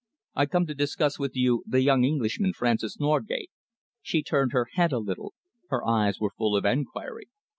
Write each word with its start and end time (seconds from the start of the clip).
I 0.33 0.47
come 0.47 0.65
to 0.65 0.73
discuss 0.73 1.19
with 1.19 1.35
you 1.35 1.63
the 1.67 1.83
young 1.83 2.03
Englishman, 2.03 2.53
Francis 2.53 2.99
Norgate." 2.99 3.51
She 4.01 4.23
turned 4.23 4.51
her 4.51 4.65
head 4.73 4.91
a 4.91 4.97
little. 4.97 5.35
Her 5.69 5.87
eyes 5.87 6.19
were 6.19 6.33
full 6.35 6.55
of 6.57 6.65
enquiry. 6.65 7.29